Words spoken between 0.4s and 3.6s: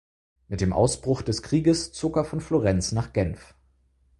Mit dem Ausbruch des Krieges zog er von Florenz nach Genf.